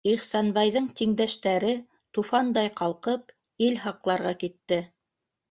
[0.11, 1.73] Ихсанбайҙың тиңдәштәре,
[2.19, 3.31] туфандай ҡалҡып,
[3.67, 4.83] ил һаҡларға китте.